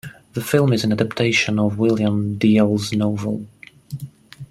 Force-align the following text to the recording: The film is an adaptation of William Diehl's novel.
The 0.33 0.41
film 0.43 0.73
is 0.73 0.83
an 0.83 0.91
adaptation 0.91 1.59
of 1.59 1.77
William 1.77 2.39
Diehl's 2.39 2.91
novel. 2.91 3.45